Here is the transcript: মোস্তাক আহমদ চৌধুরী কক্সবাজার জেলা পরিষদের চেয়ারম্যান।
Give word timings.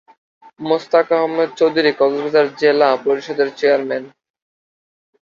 মোস্তাক 0.59 1.07
আহমদ 1.17 1.49
চৌধুরী 1.59 1.91
কক্সবাজার 1.99 2.45
জেলা 2.61 2.89
পরিষদের 3.05 3.49
চেয়ারম্যান। 3.57 4.03